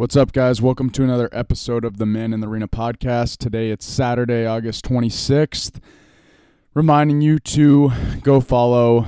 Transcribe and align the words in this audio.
What's 0.00 0.16
up, 0.16 0.32
guys? 0.32 0.62
Welcome 0.62 0.88
to 0.92 1.04
another 1.04 1.28
episode 1.30 1.84
of 1.84 1.98
the 1.98 2.06
Men 2.06 2.32
in 2.32 2.40
the 2.40 2.48
Arena 2.48 2.66
podcast. 2.66 3.36
Today 3.36 3.70
it's 3.70 3.84
Saturday, 3.84 4.46
August 4.46 4.82
26th. 4.86 5.78
Reminding 6.72 7.20
you 7.20 7.38
to 7.40 7.92
go 8.22 8.40
follow 8.40 9.04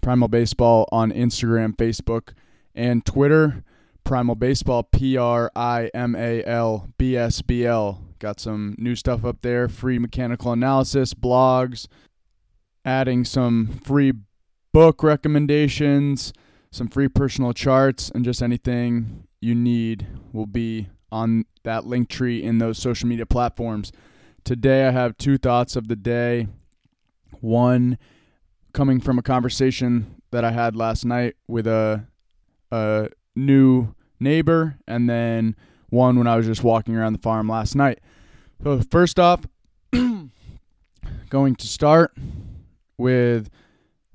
Primal 0.00 0.26
Baseball 0.26 0.88
on 0.90 1.12
Instagram, 1.12 1.76
Facebook, 1.76 2.32
and 2.74 3.06
Twitter. 3.06 3.62
Primal 4.02 4.34
Baseball, 4.34 4.82
P 4.82 5.16
R 5.16 5.48
I 5.54 5.92
M 5.94 6.16
A 6.16 6.42
L 6.42 6.88
B 6.98 7.16
S 7.16 7.40
B 7.40 7.64
L. 7.64 8.02
Got 8.18 8.40
some 8.40 8.74
new 8.78 8.96
stuff 8.96 9.24
up 9.24 9.42
there 9.42 9.68
free 9.68 10.00
mechanical 10.00 10.50
analysis, 10.50 11.14
blogs, 11.14 11.86
adding 12.84 13.24
some 13.24 13.78
free 13.84 14.12
book 14.72 15.04
recommendations, 15.04 16.32
some 16.72 16.88
free 16.88 17.06
personal 17.06 17.52
charts, 17.52 18.10
and 18.12 18.24
just 18.24 18.42
anything 18.42 19.28
you 19.42 19.54
need 19.54 20.06
will 20.32 20.46
be 20.46 20.88
on 21.10 21.44
that 21.64 21.84
link 21.84 22.08
tree 22.08 22.42
in 22.42 22.58
those 22.58 22.78
social 22.78 23.08
media 23.08 23.26
platforms. 23.26 23.92
Today, 24.44 24.86
I 24.86 24.90
have 24.90 25.18
two 25.18 25.36
thoughts 25.36 25.76
of 25.76 25.88
the 25.88 25.96
day. 25.96 26.48
One 27.40 27.98
coming 28.72 29.00
from 29.00 29.18
a 29.18 29.22
conversation 29.22 30.22
that 30.30 30.44
I 30.44 30.52
had 30.52 30.76
last 30.76 31.04
night 31.04 31.34
with 31.46 31.66
a, 31.66 32.06
a 32.70 33.08
new 33.36 33.94
neighbor, 34.18 34.78
and 34.86 35.10
then 35.10 35.56
one 35.90 36.16
when 36.16 36.26
I 36.26 36.36
was 36.36 36.46
just 36.46 36.64
walking 36.64 36.96
around 36.96 37.12
the 37.12 37.18
farm 37.18 37.48
last 37.48 37.74
night. 37.74 37.98
So, 38.62 38.80
first 38.90 39.18
off, 39.18 39.44
going 39.92 41.56
to 41.56 41.66
start 41.66 42.16
with 42.96 43.50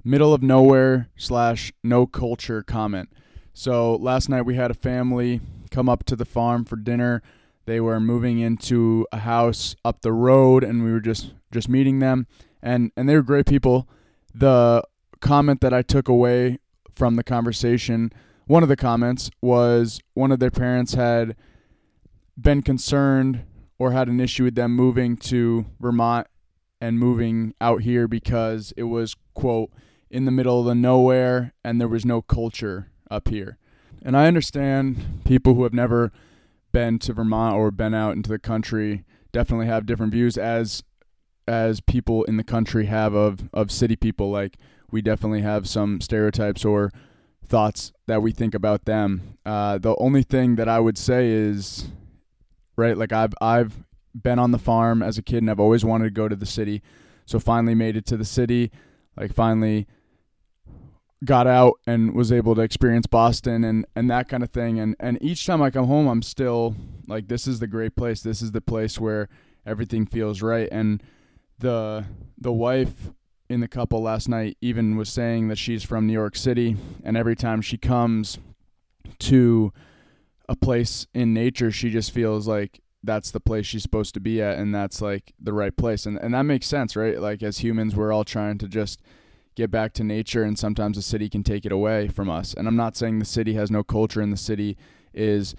middle 0.03 0.33
of 0.33 0.41
nowhere 0.41 1.09
slash 1.17 1.73
no 1.83 2.07
culture 2.07 2.63
comment. 2.63 3.09
So 3.59 3.95
last 3.95 4.29
night 4.29 4.43
we 4.43 4.53
had 4.53 4.69
a 4.69 4.75
family 4.75 5.41
come 5.71 5.89
up 5.89 6.03
to 6.03 6.15
the 6.15 6.25
farm 6.25 6.63
for 6.63 6.75
dinner. 6.75 7.23
They 7.65 7.79
were 7.79 7.99
moving 7.99 8.37
into 8.37 9.07
a 9.11 9.17
house 9.17 9.75
up 9.83 10.03
the 10.03 10.13
road, 10.13 10.63
and 10.63 10.83
we 10.83 10.91
were 10.91 10.99
just 10.99 11.33
just 11.51 11.67
meeting 11.67 11.97
them, 11.97 12.27
and 12.61 12.91
and 12.95 13.09
they 13.09 13.15
were 13.15 13.23
great 13.23 13.47
people. 13.47 13.89
The 14.31 14.83
comment 15.21 15.61
that 15.61 15.73
I 15.73 15.81
took 15.81 16.07
away 16.07 16.59
from 16.91 17.15
the 17.15 17.23
conversation, 17.23 18.11
one 18.45 18.61
of 18.61 18.69
the 18.69 18.75
comments 18.75 19.31
was 19.41 20.01
one 20.13 20.31
of 20.31 20.37
their 20.37 20.51
parents 20.51 20.93
had 20.93 21.35
been 22.39 22.61
concerned 22.61 23.43
or 23.79 23.91
had 23.91 24.07
an 24.07 24.19
issue 24.19 24.43
with 24.43 24.53
them 24.53 24.75
moving 24.75 25.17
to 25.17 25.65
Vermont 25.79 26.27
and 26.79 26.99
moving 26.99 27.55
out 27.59 27.81
here 27.81 28.07
because 28.07 28.71
it 28.77 28.83
was 28.83 29.15
quote 29.33 29.71
in 30.11 30.25
the 30.25 30.31
middle 30.31 30.59
of 30.59 30.67
the 30.67 30.75
nowhere 30.75 31.55
and 31.63 31.81
there 31.81 31.87
was 31.87 32.05
no 32.05 32.21
culture 32.21 32.91
up 33.09 33.29
here. 33.29 33.57
And 34.01 34.15
I 34.15 34.27
understand 34.27 35.21
people 35.25 35.55
who 35.55 35.63
have 35.63 35.73
never 35.73 36.11
been 36.71 36.99
to 36.99 37.13
Vermont 37.13 37.55
or 37.55 37.71
been 37.71 37.93
out 37.93 38.15
into 38.15 38.29
the 38.29 38.39
country 38.39 39.03
definitely 39.31 39.67
have 39.67 39.85
different 39.85 40.11
views 40.11 40.37
as 40.37 40.83
as 41.47 41.79
people 41.79 42.23
in 42.25 42.37
the 42.37 42.43
country 42.43 42.87
have 42.87 43.13
of 43.13 43.49
of 43.53 43.71
city 43.71 43.95
people 43.95 44.29
like 44.29 44.57
we 44.91 45.01
definitely 45.01 45.41
have 45.41 45.67
some 45.67 46.01
stereotypes 46.01 46.65
or 46.65 46.91
thoughts 47.45 47.93
that 48.07 48.21
we 48.21 48.31
think 48.31 48.53
about 48.53 48.85
them. 48.85 49.37
Uh, 49.45 49.77
the 49.77 49.95
only 49.97 50.23
thing 50.23 50.55
that 50.55 50.67
I 50.67 50.79
would 50.79 50.97
say 50.97 51.29
is 51.29 51.87
right 52.75 52.97
like 52.97 53.11
I've 53.11 53.33
I've 53.41 53.83
been 54.13 54.39
on 54.39 54.51
the 54.51 54.59
farm 54.59 55.01
as 55.01 55.17
a 55.17 55.21
kid 55.21 55.37
and 55.37 55.49
I've 55.49 55.59
always 55.59 55.85
wanted 55.85 56.05
to 56.05 56.11
go 56.11 56.27
to 56.27 56.35
the 56.35 56.45
city. 56.45 56.81
So 57.25 57.39
finally 57.39 57.75
made 57.75 57.97
it 57.97 58.05
to 58.07 58.17
the 58.17 58.25
city, 58.25 58.71
like 59.17 59.33
finally 59.33 59.87
got 61.25 61.47
out 61.47 61.79
and 61.87 62.13
was 62.13 62.31
able 62.31 62.53
to 62.55 62.61
experience 62.61 63.07
Boston 63.07 63.63
and, 63.63 63.85
and 63.95 64.09
that 64.09 64.29
kind 64.29 64.43
of 64.43 64.51
thing. 64.51 64.79
And, 64.79 64.95
and 64.99 65.17
each 65.21 65.45
time 65.45 65.61
I 65.61 65.71
come 65.71 65.87
home, 65.87 66.07
I'm 66.07 66.21
still 66.21 66.75
like, 67.07 67.27
this 67.27 67.47
is 67.47 67.59
the 67.59 67.67
great 67.67 67.95
place. 67.95 68.21
This 68.21 68.41
is 68.41 68.51
the 68.51 68.61
place 68.61 68.99
where 68.99 69.27
everything 69.65 70.05
feels 70.05 70.41
right. 70.41 70.69
And 70.71 71.01
the, 71.57 72.05
the 72.37 72.53
wife 72.53 73.09
in 73.49 73.61
the 73.61 73.67
couple 73.67 74.01
last 74.01 74.29
night 74.29 74.57
even 74.61 74.95
was 74.95 75.09
saying 75.09 75.47
that 75.47 75.57
she's 75.57 75.83
from 75.83 76.05
New 76.05 76.13
York 76.13 76.35
City. 76.35 76.77
And 77.03 77.17
every 77.17 77.35
time 77.35 77.61
she 77.61 77.77
comes 77.77 78.37
to 79.19 79.73
a 80.47 80.55
place 80.55 81.07
in 81.13 81.33
nature, 81.33 81.71
she 81.71 81.89
just 81.89 82.11
feels 82.11 82.47
like 82.47 82.79
that's 83.03 83.31
the 83.31 83.39
place 83.39 83.65
she's 83.65 83.83
supposed 83.83 84.13
to 84.13 84.19
be 84.19 84.39
at. 84.39 84.59
And 84.59 84.75
that's 84.75 85.01
like 85.01 85.33
the 85.39 85.53
right 85.53 85.75
place. 85.75 86.05
And, 86.05 86.17
and 86.17 86.35
that 86.35 86.43
makes 86.43 86.67
sense, 86.67 86.95
right? 86.95 87.19
Like 87.19 87.41
as 87.41 87.59
humans, 87.59 87.95
we're 87.95 88.11
all 88.11 88.23
trying 88.23 88.59
to 88.59 88.67
just, 88.67 89.01
get 89.57 89.71
back 89.71 89.91
to 89.91 90.03
nature 90.03 90.43
and 90.43 90.57
sometimes 90.57 90.97
the 90.97 91.01
city 91.01 91.27
can 91.27 91.43
take 91.43 91.65
it 91.65 91.71
away 91.71 92.07
from 92.07 92.29
us. 92.29 92.53
And 92.53 92.67
I'm 92.67 92.75
not 92.75 92.95
saying 92.95 93.17
the 93.17 93.25
city 93.25 93.55
has 93.55 93.71
no 93.71 93.83
culture 93.83 94.21
and 94.21 94.31
the 94.31 94.37
city 94.37 94.77
is 95.15 95.55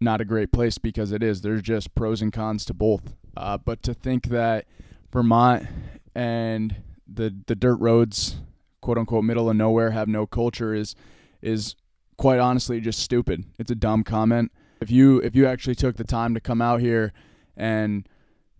not 0.00 0.20
a 0.20 0.24
great 0.24 0.50
place 0.50 0.78
because 0.78 1.12
it 1.12 1.22
is. 1.22 1.40
There's 1.42 1.62
just 1.62 1.94
pros 1.94 2.20
and 2.20 2.32
cons 2.32 2.64
to 2.64 2.74
both. 2.74 3.14
Uh, 3.36 3.56
but 3.56 3.84
to 3.84 3.94
think 3.94 4.26
that 4.26 4.66
Vermont 5.12 5.68
and 6.14 6.74
the 7.06 7.34
the 7.46 7.54
dirt 7.54 7.76
roads, 7.76 8.36
quote 8.80 8.98
unquote, 8.98 9.24
middle 9.24 9.48
of 9.48 9.56
nowhere 9.56 9.92
have 9.92 10.08
no 10.08 10.26
culture 10.26 10.74
is 10.74 10.96
is 11.40 11.76
quite 12.16 12.40
honestly 12.40 12.80
just 12.80 12.98
stupid. 12.98 13.44
It's 13.60 13.70
a 13.70 13.76
dumb 13.76 14.02
comment. 14.02 14.50
If 14.80 14.90
you 14.90 15.18
if 15.18 15.36
you 15.36 15.46
actually 15.46 15.76
took 15.76 15.96
the 15.96 16.04
time 16.04 16.34
to 16.34 16.40
come 16.40 16.60
out 16.60 16.80
here 16.80 17.12
and 17.56 18.08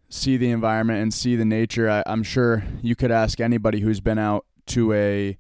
see 0.09 0.37
the 0.37 0.51
environment 0.51 1.03
and 1.03 1.13
see 1.13 1.35
the 1.35 1.45
nature, 1.45 1.91
I, 1.91 2.05
I'm 2.07 2.23
sure 2.23 2.65
you 2.83 2.95
could 2.95 3.11
ask 3.11 3.41
anybody 3.41 3.81
who's 3.81 4.01
been 4.01 4.19
out 4.19 4.46
to 4.67 4.93
a 4.93 5.39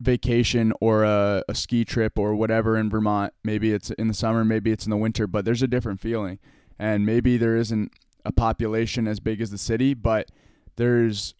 vacation 0.00 0.72
or 0.80 1.04
a, 1.04 1.42
a 1.48 1.54
ski 1.54 1.84
trip 1.84 2.18
or 2.18 2.34
whatever 2.34 2.76
in 2.76 2.88
Vermont. 2.88 3.32
Maybe 3.42 3.72
it's 3.72 3.90
in 3.90 4.08
the 4.08 4.14
summer, 4.14 4.44
maybe 4.44 4.70
it's 4.70 4.86
in 4.86 4.90
the 4.90 4.96
winter, 4.96 5.26
but 5.26 5.44
there's 5.44 5.62
a 5.62 5.66
different 5.66 6.00
feeling. 6.00 6.38
And 6.78 7.04
maybe 7.04 7.36
there 7.36 7.56
isn't 7.56 7.92
a 8.24 8.32
population 8.32 9.08
as 9.08 9.20
big 9.20 9.40
as 9.40 9.50
the 9.50 9.58
city, 9.58 9.94
but 9.94 10.30
there's, 10.76 11.34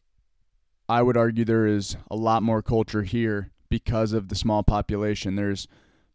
I 0.89 1.03
would 1.03 1.17
argue, 1.17 1.45
there 1.45 1.67
is 1.67 1.97
a 2.11 2.17
lot 2.17 2.43
more 2.43 2.63
culture 2.63 3.03
here 3.03 3.53
because 3.69 4.13
of 4.13 4.29
the 4.29 4.35
small 4.35 4.63
population. 4.63 5.37
There's 5.37 5.69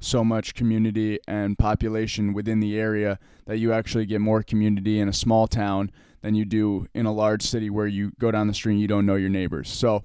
so 0.03 0.23
much 0.23 0.53
community 0.53 1.19
and 1.27 1.57
population 1.57 2.33
within 2.33 2.59
the 2.59 2.77
area 2.77 3.19
that 3.45 3.57
you 3.57 3.71
actually 3.71 4.05
get 4.05 4.21
more 4.21 4.43
community 4.43 4.99
in 4.99 5.07
a 5.07 5.13
small 5.13 5.47
town 5.47 5.91
than 6.21 6.35
you 6.35 6.45
do 6.45 6.87
in 6.93 7.05
a 7.05 7.11
large 7.11 7.41
city 7.41 7.69
where 7.69 7.87
you 7.87 8.11
go 8.19 8.31
down 8.31 8.47
the 8.47 8.53
street 8.53 8.73
and 8.73 8.81
you 8.81 8.87
don't 8.87 9.05
know 9.05 9.15
your 9.15 9.29
neighbors. 9.29 9.69
So, 9.69 10.03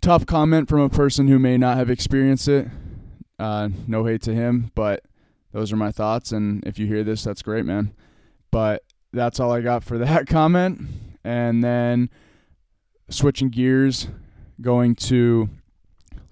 tough 0.00 0.26
comment 0.26 0.68
from 0.68 0.80
a 0.80 0.88
person 0.88 1.28
who 1.28 1.38
may 1.38 1.58
not 1.58 1.76
have 1.76 1.90
experienced 1.90 2.48
it. 2.48 2.68
Uh, 3.38 3.68
no 3.86 4.04
hate 4.04 4.22
to 4.22 4.34
him, 4.34 4.70
but 4.74 5.04
those 5.52 5.72
are 5.72 5.76
my 5.76 5.90
thoughts. 5.92 6.32
And 6.32 6.64
if 6.64 6.78
you 6.78 6.86
hear 6.86 7.04
this, 7.04 7.24
that's 7.24 7.42
great, 7.42 7.64
man. 7.64 7.94
But 8.50 8.84
that's 9.12 9.40
all 9.40 9.52
I 9.52 9.60
got 9.60 9.84
for 9.84 9.98
that 9.98 10.26
comment. 10.26 10.80
And 11.24 11.62
then 11.62 12.10
switching 13.10 13.48
gears, 13.48 14.08
going 14.60 14.94
to 14.96 15.48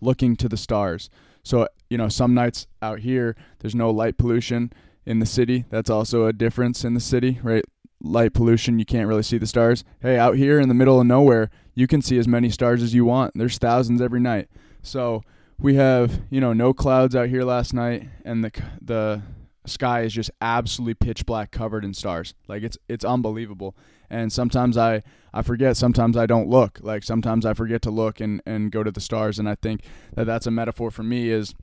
looking 0.00 0.36
to 0.36 0.48
the 0.48 0.56
stars. 0.56 1.10
So, 1.42 1.68
you 1.90 1.98
know, 1.98 2.08
some 2.08 2.34
nights 2.34 2.66
out 2.82 3.00
here, 3.00 3.36
there's 3.60 3.74
no 3.74 3.90
light 3.90 4.18
pollution 4.18 4.72
in 5.04 5.18
the 5.18 5.26
city. 5.26 5.64
That's 5.70 5.90
also 5.90 6.26
a 6.26 6.32
difference 6.32 6.84
in 6.84 6.94
the 6.94 7.00
city, 7.00 7.38
right? 7.42 7.64
light 8.02 8.34
pollution, 8.34 8.78
you 8.78 8.84
can't 8.84 9.08
really 9.08 9.22
see 9.22 9.38
the 9.38 9.46
stars. 9.46 9.84
Hey, 10.00 10.18
out 10.18 10.36
here 10.36 10.60
in 10.60 10.68
the 10.68 10.74
middle 10.74 11.00
of 11.00 11.06
nowhere, 11.06 11.50
you 11.74 11.86
can 11.86 12.02
see 12.02 12.18
as 12.18 12.28
many 12.28 12.50
stars 12.50 12.82
as 12.82 12.94
you 12.94 13.04
want. 13.04 13.32
There's 13.34 13.58
thousands 13.58 14.00
every 14.00 14.20
night. 14.20 14.48
So 14.82 15.22
we 15.58 15.74
have, 15.76 16.22
you 16.30 16.40
know, 16.40 16.52
no 16.52 16.72
clouds 16.72 17.16
out 17.16 17.28
here 17.28 17.42
last 17.42 17.74
night, 17.74 18.08
and 18.24 18.44
the 18.44 18.52
the 18.80 19.22
sky 19.66 20.02
is 20.02 20.12
just 20.12 20.30
absolutely 20.40 20.94
pitch 20.94 21.26
black, 21.26 21.50
covered 21.50 21.84
in 21.84 21.94
stars. 21.94 22.34
Like 22.48 22.62
it's 22.62 22.78
it's 22.88 23.04
unbelievable. 23.04 23.76
And 24.08 24.32
sometimes 24.32 24.76
I 24.76 25.02
I 25.34 25.42
forget. 25.42 25.76
Sometimes 25.76 26.16
I 26.16 26.26
don't 26.26 26.48
look. 26.48 26.78
Like 26.82 27.02
sometimes 27.02 27.44
I 27.44 27.54
forget 27.54 27.82
to 27.82 27.90
look 27.90 28.20
and 28.20 28.40
and 28.46 28.70
go 28.70 28.82
to 28.82 28.90
the 28.90 29.00
stars. 29.00 29.38
And 29.38 29.48
I 29.48 29.56
think 29.56 29.82
that 30.14 30.24
that's 30.24 30.46
a 30.46 30.50
metaphor 30.50 30.90
for 30.90 31.02
me 31.02 31.30
is 31.30 31.54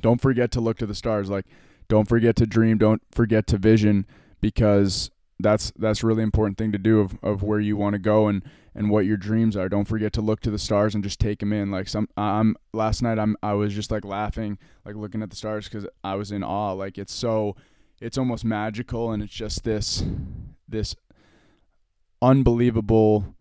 don't 0.00 0.20
forget 0.20 0.50
to 0.52 0.60
look 0.60 0.78
to 0.78 0.86
the 0.86 0.94
stars. 0.94 1.30
Like 1.30 1.46
don't 1.88 2.08
forget 2.08 2.36
to 2.36 2.46
dream. 2.46 2.78
Don't 2.78 3.02
forget 3.10 3.46
to 3.48 3.58
vision 3.58 4.06
because 4.40 5.10
that's 5.40 5.72
that's 5.76 6.02
really 6.04 6.22
important 6.22 6.58
thing 6.58 6.72
to 6.72 6.78
do 6.78 7.00
of, 7.00 7.18
of 7.22 7.42
where 7.42 7.60
you 7.60 7.76
want 7.76 7.94
to 7.94 7.98
go 7.98 8.28
and 8.28 8.42
and 8.74 8.90
what 8.90 9.04
your 9.04 9.16
dreams 9.16 9.56
are 9.56 9.68
don't 9.68 9.86
forget 9.86 10.12
to 10.12 10.20
look 10.20 10.40
to 10.40 10.50
the 10.50 10.58
stars 10.58 10.94
and 10.94 11.02
just 11.02 11.18
take 11.18 11.40
them 11.40 11.52
in 11.52 11.70
like 11.70 11.88
some 11.88 12.08
i'm 12.16 12.54
last 12.72 13.02
night 13.02 13.18
i'm 13.18 13.36
i 13.42 13.52
was 13.52 13.74
just 13.74 13.90
like 13.90 14.04
laughing 14.04 14.58
like 14.84 14.94
looking 14.94 15.22
at 15.22 15.30
the 15.30 15.36
stars 15.36 15.68
because 15.68 15.86
i 16.04 16.14
was 16.14 16.30
in 16.30 16.42
awe 16.44 16.72
like 16.72 16.98
it's 16.98 17.12
so 17.12 17.56
it's 18.00 18.18
almost 18.18 18.44
magical 18.44 19.12
and 19.12 19.22
it's 19.22 19.32
just 19.32 19.64
this 19.64 20.04
this 20.68 20.94
unbelievable 22.22 23.34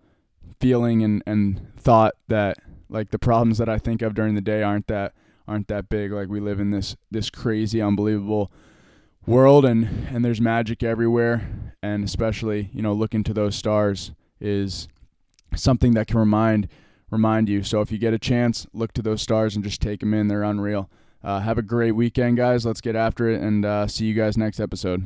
feeling 0.60 1.04
and 1.04 1.22
and 1.26 1.74
thought 1.78 2.14
that 2.28 2.58
like 2.90 3.12
the 3.12 3.20
problems 3.20 3.58
that 3.58 3.70
i 3.70 3.78
think 3.78 4.02
of 4.02 4.14
during 4.14 4.36
the 4.36 4.42
day 4.42 4.64
aren't 4.64 4.88
that 4.88 5.14
aren't 5.50 5.68
that 5.68 5.90
big. 5.90 6.12
Like 6.12 6.30
we 6.30 6.40
live 6.40 6.60
in 6.60 6.72
this 6.72 6.96
this 7.10 7.30
crazy 7.30 7.82
unbelievable 7.82 8.52
world 9.26 9.66
and 9.66 10.08
and 10.10 10.24
there's 10.24 10.40
magic 10.40 10.84
everywhere. 10.84 11.48
And 11.82 12.04
especially 12.04 12.70
you 12.74 12.82
know 12.82 12.94
looking 12.94 13.24
to 13.26 13.34
those 13.34 13.56
stars 13.56 14.12
is 14.40 14.88
something 15.56 15.94
that 15.96 16.08
can 16.08 16.20
remind 16.20 16.68
remind 17.10 17.50
you. 17.50 17.64
So 17.64 17.82
if 17.82 17.92
you 17.92 17.98
get 17.98 18.14
a 18.14 18.20
chance 18.20 18.68
look 18.74 18.94
to 18.94 19.02
those 19.02 19.22
stars 19.22 19.56
and 19.56 19.64
just 19.64 19.82
take 19.82 20.00
them 20.00 20.14
in. 20.14 20.28
They're 20.28 20.44
unreal. 20.44 20.90
Uh, 21.24 21.40
have 21.42 21.58
a 21.58 21.62
great 21.62 21.92
weekend, 21.94 22.38
guys. 22.38 22.66
Let's 22.66 22.82
get 22.82 22.96
after 22.96 23.30
it 23.30 23.42
and 23.42 23.66
uh, 23.66 23.88
see 23.88 24.06
you 24.06 24.14
guys 24.14 24.38
next 24.38 24.60
episode. 24.60 25.06